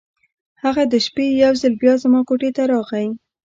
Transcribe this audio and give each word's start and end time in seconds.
هغه 0.63 0.83
د 0.91 0.93
شپې 1.05 1.25
یو 1.43 1.53
ځل 1.61 1.73
بیا 1.81 1.93
زما 2.03 2.21
کوټې 2.29 2.49
ته 2.57 2.63
راغی. 2.71 3.07